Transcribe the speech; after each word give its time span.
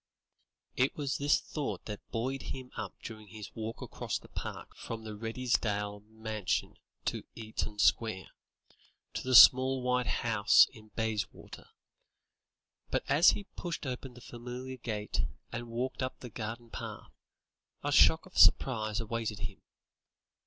It 0.75 0.95
was 0.95 1.19
this 1.19 1.39
thought 1.39 1.85
that 1.85 2.09
buoyed 2.09 2.41
him 2.41 2.71
up 2.75 2.95
during 3.03 3.27
his 3.27 3.53
walk 3.53 3.83
across 3.83 4.17
the 4.17 4.29
park 4.29 4.75
from 4.75 5.03
the 5.03 5.15
Redesdale's 5.15 6.01
mansion 6.07 6.77
in 7.13 7.23
Eaton 7.35 7.77
Square, 7.77 8.31
to 9.13 9.21
the 9.23 9.35
small 9.35 9.83
white 9.83 10.07
house 10.07 10.65
in 10.73 10.87
Bayswater; 10.95 11.67
but 12.89 13.03
as 13.07 13.29
he 13.37 13.43
pushed 13.55 13.85
open 13.85 14.15
the 14.15 14.21
familiar 14.21 14.77
gate 14.77 15.21
and 15.51 15.67
walked 15.67 16.01
up 16.01 16.19
the 16.19 16.31
garden 16.31 16.71
path, 16.71 17.11
a 17.83 17.91
shock 17.91 18.25
of 18.25 18.35
surprise 18.39 18.99
awaited 18.99 19.41
him. 19.41 19.61